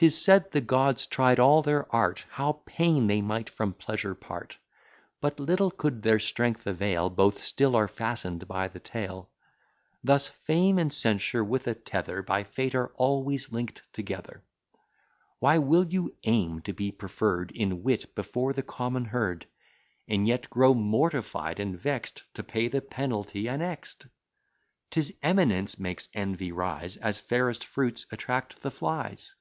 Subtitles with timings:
[0.00, 4.56] 'Tis said, the gods tried all their art, How pain they might from pleasure part:
[5.20, 9.28] But little could their strength avail; Both still are fasten'd by the tail;
[10.04, 14.44] Thus fame and censure with a tether By fate are always link'd together.
[15.40, 19.46] Why will you aim to be preferr'd In wit before the common herd;
[20.06, 24.06] And yet grow mortified and vex'd, To pay the penalty annex'd?
[24.92, 29.34] 'Tis eminence makes envy rise; As fairest fruits attract the flies.